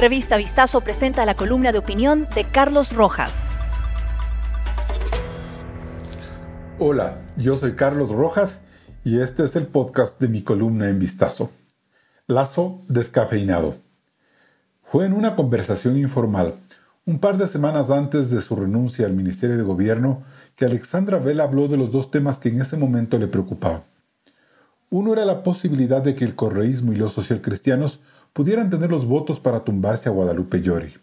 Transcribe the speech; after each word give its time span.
Revista 0.00 0.38
Vistazo 0.38 0.80
presenta 0.80 1.26
la 1.26 1.34
columna 1.34 1.72
de 1.72 1.78
opinión 1.78 2.26
de 2.34 2.44
Carlos 2.44 2.94
Rojas. 2.94 3.60
Hola, 6.78 7.20
yo 7.36 7.58
soy 7.58 7.74
Carlos 7.74 8.08
Rojas 8.08 8.62
y 9.04 9.20
este 9.20 9.44
es 9.44 9.56
el 9.56 9.66
podcast 9.66 10.18
de 10.18 10.28
mi 10.28 10.40
columna 10.40 10.88
en 10.88 10.98
Vistazo. 10.98 11.50
Lazo 12.26 12.80
descafeinado. 12.88 13.76
Fue 14.80 15.04
en 15.04 15.12
una 15.12 15.36
conversación 15.36 15.98
informal, 15.98 16.54
un 17.04 17.18
par 17.18 17.36
de 17.36 17.46
semanas 17.46 17.90
antes 17.90 18.30
de 18.30 18.40
su 18.40 18.56
renuncia 18.56 19.04
al 19.04 19.12
Ministerio 19.12 19.58
de 19.58 19.64
Gobierno, 19.64 20.22
que 20.56 20.64
Alexandra 20.64 21.18
Vela 21.18 21.42
habló 21.42 21.68
de 21.68 21.76
los 21.76 21.92
dos 21.92 22.10
temas 22.10 22.38
que 22.38 22.48
en 22.48 22.62
ese 22.62 22.78
momento 22.78 23.18
le 23.18 23.26
preocupaban. 23.26 23.82
Uno 24.88 25.12
era 25.12 25.26
la 25.26 25.42
posibilidad 25.42 26.00
de 26.00 26.14
que 26.14 26.24
el 26.24 26.34
correísmo 26.34 26.94
y 26.94 26.96
los 26.96 27.12
socialcristianos 27.12 28.00
pudieran 28.32 28.70
tener 28.70 28.90
los 28.90 29.06
votos 29.06 29.40
para 29.40 29.64
tumbarse 29.64 30.08
a 30.08 30.12
Guadalupe 30.12 30.60
Llori, 30.60 30.94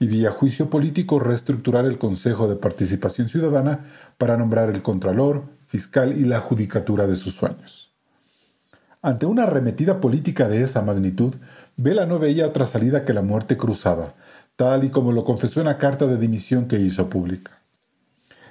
y 0.00 0.06
vía 0.06 0.30
juicio 0.30 0.70
político 0.70 1.18
reestructurar 1.18 1.84
el 1.84 1.98
Consejo 1.98 2.48
de 2.48 2.56
Participación 2.56 3.28
Ciudadana 3.28 3.86
para 4.16 4.36
nombrar 4.36 4.70
el 4.70 4.82
Contralor, 4.82 5.44
fiscal 5.66 6.18
y 6.18 6.24
la 6.24 6.40
judicatura 6.40 7.06
de 7.06 7.16
sus 7.16 7.34
sueños. 7.34 7.92
Ante 9.02 9.26
una 9.26 9.44
arremetida 9.44 10.00
política 10.00 10.48
de 10.48 10.62
esa 10.62 10.82
magnitud, 10.82 11.34
Vela 11.76 12.06
no 12.06 12.18
veía 12.18 12.46
otra 12.46 12.66
salida 12.66 13.04
que 13.04 13.12
la 13.12 13.22
muerte 13.22 13.56
cruzada, 13.56 14.14
tal 14.56 14.84
y 14.84 14.90
como 14.90 15.12
lo 15.12 15.24
confesó 15.24 15.60
en 15.60 15.66
la 15.66 15.78
carta 15.78 16.06
de 16.06 16.16
dimisión 16.16 16.66
que 16.66 16.80
hizo 16.80 17.08
pública. 17.08 17.57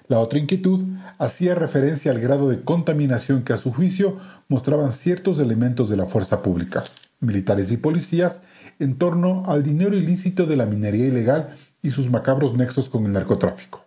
La 0.08 0.20
otra 0.20 0.40
inquietud 0.40 0.86
hacía 1.18 1.56
referencia 1.56 2.12
al 2.12 2.20
grado 2.20 2.50
de 2.50 2.62
contaminación 2.62 3.44
que 3.44 3.54
a 3.54 3.58
su 3.58 3.74
juicio 3.74 4.18
mostraban 4.48 4.92
ciertos 4.92 5.40
elementos 5.40 5.90
de 5.90 5.98
la 5.98 6.06
fuerza 6.06 6.42
pública 6.42 6.84
militares 7.20 7.72
y 7.72 7.78
policías 7.78 8.44
en 8.80 8.98
torno 8.98 9.44
al 9.48 9.64
dinero 9.64 9.96
ilícito 9.96 10.46
de 10.46 10.56
la 10.56 10.66
minería 10.66 11.08
ilegal 11.08 11.56
y 11.82 11.92
sus 11.92 12.10
macabros 12.10 12.54
nexos 12.56 12.90
con 12.90 13.06
el 13.06 13.14
narcotráfico. 13.14 13.86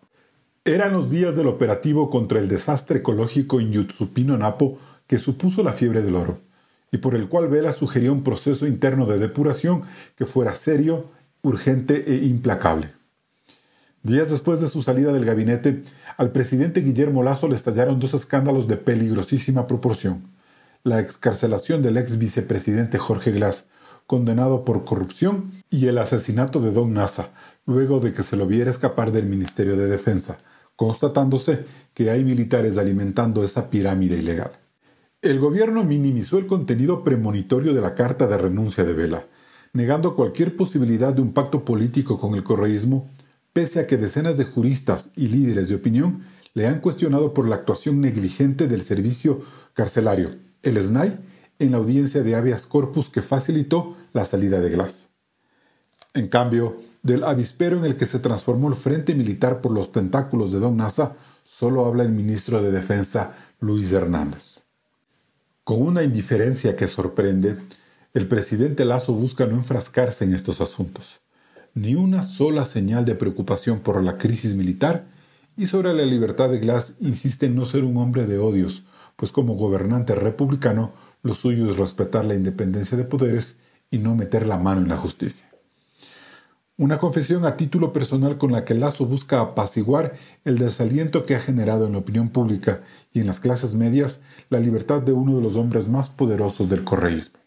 Eran 0.64 0.92
los 0.92 1.10
días 1.10 1.36
del 1.36 1.46
operativo 1.46 2.10
contra 2.10 2.38
el 2.38 2.48
desastre 2.48 2.98
ecológico 2.98 3.60
en 3.60 3.72
Yutsupino 3.72 4.36
Napo 4.36 4.78
que 5.06 5.18
supuso 5.18 5.62
la 5.62 5.72
fiebre 5.72 6.02
del 6.02 6.16
oro, 6.16 6.40
y 6.92 6.98
por 6.98 7.14
el 7.14 7.28
cual 7.28 7.48
Vela 7.48 7.72
sugería 7.72 8.12
un 8.12 8.22
proceso 8.22 8.66
interno 8.66 9.06
de 9.06 9.18
depuración 9.18 9.82
que 10.16 10.27
fuera 10.27 10.55
serio, 10.55 11.06
urgente 11.42 12.12
e 12.12 12.27
implacable. 12.27 12.92
Días 14.02 14.30
después 14.30 14.60
de 14.60 14.68
su 14.68 14.82
salida 14.82 15.12
del 15.12 15.24
gabinete, 15.24 15.82
al 16.16 16.32
presidente 16.32 16.80
Guillermo 16.80 17.22
Lazo 17.22 17.48
le 17.48 17.56
estallaron 17.56 18.00
dos 18.00 18.14
escándalos 18.14 18.66
de 18.66 18.76
peligrosísima 18.76 19.66
proporción 19.66 20.22
la 20.82 21.00
excarcelación 21.00 21.82
del 21.82 21.98
ex 21.98 22.18
vicepresidente 22.18 22.98
Jorge 22.98 23.32
Glass, 23.32 23.66
condenado 24.06 24.64
por 24.64 24.84
corrupción, 24.84 25.52
y 25.70 25.86
el 25.86 25.98
asesinato 25.98 26.60
de 26.60 26.72
Don 26.72 26.94
Nasa, 26.94 27.30
luego 27.66 28.00
de 28.00 28.12
que 28.12 28.22
se 28.22 28.36
lo 28.36 28.46
viera 28.46 28.70
escapar 28.70 29.12
del 29.12 29.26
Ministerio 29.26 29.76
de 29.76 29.86
Defensa, 29.86 30.38
constatándose 30.76 31.66
que 31.94 32.10
hay 32.10 32.24
militares 32.24 32.78
alimentando 32.78 33.44
esa 33.44 33.68
pirámide 33.68 34.16
ilegal. 34.16 34.52
El 35.22 35.38
gobierno 35.38 35.84
minimizó 35.84 36.38
el 36.38 36.46
contenido 36.46 37.04
premonitorio 37.04 37.74
de 37.74 37.82
la 37.82 37.94
carta 37.94 38.26
de 38.26 38.38
renuncia 38.38 38.84
de 38.84 38.94
Vela, 38.94 39.26
negando 39.74 40.14
cualquier 40.14 40.56
posibilidad 40.56 41.12
de 41.12 41.20
un 41.20 41.32
pacto 41.32 41.64
político 41.64 42.18
con 42.18 42.34
el 42.34 42.42
correísmo, 42.42 43.10
pese 43.52 43.80
a 43.80 43.86
que 43.86 43.96
decenas 43.96 44.36
de 44.36 44.44
juristas 44.44 45.10
y 45.16 45.28
líderes 45.28 45.68
de 45.68 45.74
opinión 45.74 46.24
le 46.54 46.66
han 46.66 46.80
cuestionado 46.80 47.34
por 47.34 47.48
la 47.48 47.56
actuación 47.56 48.00
negligente 48.00 48.66
del 48.66 48.82
servicio 48.82 49.42
carcelario, 49.74 50.30
el 50.62 50.82
SNAI 50.82 51.18
en 51.58 51.70
la 51.70 51.76
audiencia 51.76 52.22
de 52.22 52.34
habeas 52.34 52.66
corpus 52.66 53.08
que 53.08 53.22
facilitó 53.22 53.96
la 54.12 54.24
salida 54.24 54.60
de 54.60 54.70
Glass. 54.70 55.08
En 56.14 56.26
cambio, 56.26 56.80
del 57.02 57.24
avispero 57.24 57.78
en 57.78 57.84
el 57.84 57.96
que 57.96 58.06
se 58.06 58.18
transformó 58.18 58.68
el 58.68 58.74
Frente 58.74 59.14
Militar 59.14 59.60
por 59.60 59.72
los 59.72 59.92
tentáculos 59.92 60.52
de 60.52 60.58
Don 60.58 60.76
Nasa, 60.76 61.16
solo 61.44 61.86
habla 61.86 62.02
el 62.02 62.10
ministro 62.10 62.62
de 62.62 62.70
Defensa 62.70 63.34
Luis 63.60 63.92
Hernández. 63.92 64.62
Con 65.64 65.83
una 65.83 66.02
indiferencia 66.02 66.74
que 66.77 66.89
sorprende, 66.89 67.56
el 68.12 68.27
presidente 68.27 68.84
Lazo 68.84 69.12
busca 69.12 69.46
no 69.46 69.55
enfrascarse 69.55 70.24
en 70.24 70.34
estos 70.34 70.60
asuntos. 70.60 71.20
Ni 71.75 71.95
una 71.95 72.23
sola 72.23 72.64
señal 72.64 73.05
de 73.05 73.14
preocupación 73.14 73.81
por 73.81 74.03
la 74.03 74.19
crisis 74.19 74.55
militar 74.55 75.07
y 75.57 75.67
sobre 75.67 75.92
la 75.95 76.05
libertad 76.05 76.51
de 76.51 76.58
Glass 76.58 76.95
insiste 77.01 77.47
en 77.47 77.55
no 77.55 77.64
ser 77.64 77.85
un 77.85 77.97
hombre 77.97 78.27
de 78.27 78.39
odios, 78.39 78.85
pues 79.17 79.31
como 79.31 79.55
gobernante 79.55 80.14
republicano 80.14 80.92
lo 81.23 81.35
suyo 81.35 81.70
es 81.70 81.77
respetar 81.77 82.25
la 82.25 82.35
independencia 82.35 82.97
de 82.97 83.05
poderes 83.05 83.58
y 83.91 83.98
no 83.98 84.14
meter 84.14 84.47
la 84.47 84.58
mano 84.58 84.81
en 84.81 84.89
la 84.89 84.97
justicia. 84.97 85.51
Una 86.77 86.97
confesión 86.97 87.45
a 87.45 87.58
título 87.58 87.92
personal 87.92 88.39
con 88.39 88.52
la 88.52 88.64
que 88.64 88.75
Lazo 88.75 89.05
busca 89.05 89.41
apaciguar 89.41 90.14
el 90.47 90.57
desaliento 90.57 91.27
que 91.27 91.35
ha 91.35 91.41
generado 91.41 91.87
en 91.87 91.92
la 91.92 91.98
opinión 91.98 92.31
pública 92.31 92.83
y 93.13 93.20
en 93.20 93.27
las 93.27 93.39
clases 93.39 93.75
medias 93.75 94.23
la 94.48 94.61
libertad 94.61 95.02
de 95.02 95.13
uno 95.13 95.37
de 95.37 95.42
los 95.42 95.57
hombres 95.57 95.89
más 95.89 96.08
poderosos 96.08 96.70
del 96.70 96.83
correísmo. 96.83 97.39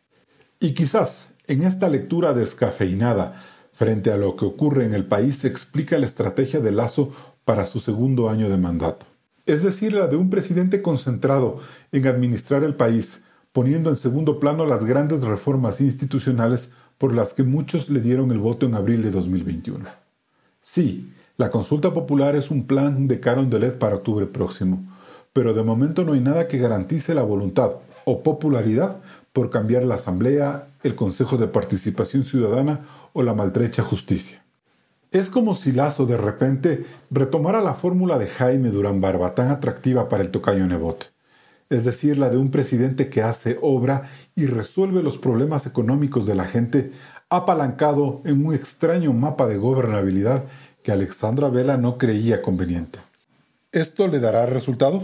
Y 0.59 0.75
quizás 0.75 1.33
en 1.47 1.63
esta 1.63 1.89
lectura 1.89 2.33
descafeinada 2.33 3.43
frente 3.73 4.11
a 4.11 4.17
lo 4.17 4.35
que 4.35 4.45
ocurre 4.45 4.85
en 4.85 4.93
el 4.93 5.05
país 5.05 5.45
explica 5.45 5.97
la 5.97 6.05
estrategia 6.05 6.59
de 6.59 6.71
Lazo 6.71 7.11
para 7.43 7.65
su 7.65 7.79
segundo 7.79 8.29
año 8.29 8.49
de 8.49 8.57
mandato 8.57 9.05
es 9.45 9.63
decir, 9.63 9.93
la 9.93 10.07
de 10.07 10.15
un 10.15 10.29
presidente 10.29 10.81
concentrado 10.81 11.59
en 11.91 12.07
administrar 12.07 12.63
el 12.63 12.75
país, 12.75 13.21
poniendo 13.51 13.89
en 13.89 13.97
segundo 13.97 14.39
plano 14.39 14.65
las 14.65 14.85
grandes 14.85 15.23
reformas 15.23 15.81
institucionales 15.81 16.71
por 16.97 17.13
las 17.13 17.33
que 17.33 17.43
muchos 17.43 17.89
le 17.89 17.99
dieron 17.99 18.31
el 18.31 18.39
voto 18.39 18.65
en 18.65 18.75
abril 18.75 19.01
de 19.01 19.11
2021. 19.11 19.85
Sí, 20.61 21.11
la 21.35 21.51
consulta 21.51 21.93
popular 21.93 22.35
es 22.35 22.51
un 22.51 22.65
plan 22.65 23.07
de 23.07 23.19
Carondelet 23.19 23.77
para 23.77 23.95
octubre 23.95 24.25
próximo, 24.27 24.85
pero 25.33 25.53
de 25.53 25.63
momento 25.63 26.05
no 26.05 26.13
hay 26.13 26.21
nada 26.21 26.47
que 26.47 26.59
garantice 26.59 27.13
la 27.13 27.23
voluntad 27.23 27.71
o 28.05 28.23
popularidad 28.23 29.01
por 29.33 29.49
cambiar 29.49 29.83
la 29.83 29.95
Asamblea, 29.95 30.67
el 30.83 30.95
Consejo 30.95 31.37
de 31.37 31.47
Participación 31.47 32.23
Ciudadana 32.23 32.85
o 33.13 33.23
la 33.23 33.33
maltrecha 33.33 33.83
justicia. 33.83 34.43
Es 35.11 35.29
como 35.29 35.53
si 35.55 35.71
Lazo 35.71 36.05
de 36.05 36.17
repente 36.17 36.85
retomara 37.11 37.61
la 37.61 37.73
fórmula 37.73 38.17
de 38.17 38.27
Jaime 38.27 38.69
Durán 38.69 39.01
Barba, 39.01 39.35
tan 39.35 39.49
atractiva 39.49 40.07
para 40.07 40.23
el 40.23 40.31
tocayo 40.31 40.65
Nebot, 40.65 41.11
es 41.69 41.83
decir, 41.83 42.17
la 42.17 42.29
de 42.29 42.37
un 42.37 42.51
presidente 42.51 43.09
que 43.09 43.23
hace 43.23 43.57
obra 43.61 44.09
y 44.35 44.45
resuelve 44.45 45.03
los 45.03 45.17
problemas 45.17 45.65
económicos 45.65 46.25
de 46.25 46.35
la 46.35 46.45
gente, 46.45 46.91
apalancado 47.29 48.21
en 48.25 48.45
un 48.45 48.53
extraño 48.53 49.13
mapa 49.13 49.47
de 49.47 49.57
gobernabilidad 49.57 50.43
que 50.83 50.91
Alexandra 50.91 51.49
Vela 51.49 51.77
no 51.77 51.97
creía 51.97 52.41
conveniente. 52.41 52.99
¿Esto 53.71 54.07
le 54.07 54.19
dará 54.19 54.45
resultado? 54.45 55.03